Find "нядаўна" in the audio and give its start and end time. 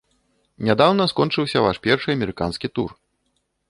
0.69-1.03